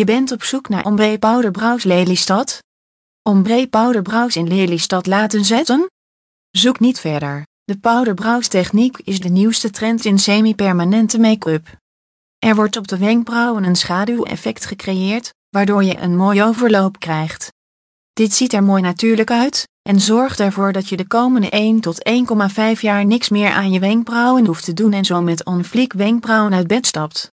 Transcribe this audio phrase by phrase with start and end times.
[0.00, 2.62] Je bent op zoek naar ombre powder brows Lelystad?
[3.22, 5.90] Ombre powderbrows in Lelystad laten zetten?
[6.50, 7.46] Zoek niet verder.
[7.64, 11.76] De powderbrows techniek is de nieuwste trend in semi-permanente make-up.
[12.38, 17.52] Er wordt op de wenkbrauwen een schaduweffect gecreëerd, waardoor je een mooi overloop krijgt.
[18.12, 22.10] Dit ziet er mooi natuurlijk uit en zorgt ervoor dat je de komende 1 tot
[22.74, 26.54] 1,5 jaar niks meer aan je wenkbrauwen hoeft te doen en zo met onfliek wenkbrauwen
[26.54, 27.30] uit bed stapt.